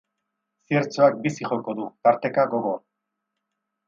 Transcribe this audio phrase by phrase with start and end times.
[0.69, 2.81] Ziertzoak bizi joko du, tarteka gogor.